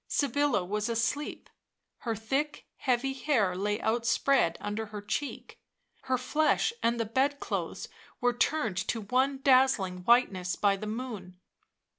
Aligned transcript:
Sybilla 0.07 0.65
was 0.65 0.89
asleep; 0.89 1.47
her 1.99 2.15
thick, 2.15 2.65
heavy 2.77 3.13
hair 3.13 3.55
lay 3.55 3.79
outspread 3.81 4.57
under 4.59 4.87
her 4.87 4.99
cheek; 4.99 5.59
her 6.05 6.17
flesh 6.17 6.73
and 6.81 6.99
the 6.99 7.05
bed 7.05 7.39
clothes 7.39 7.87
were 8.19 8.33
turned 8.33 8.77
to 8.87 9.01
one 9.01 9.41
dazzling 9.43 9.99
whiteness 9.99 10.55
by 10.55 10.75
the 10.75 10.87
moon. 10.87 11.37